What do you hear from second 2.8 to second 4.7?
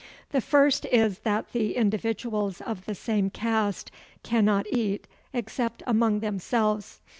the same caste cannot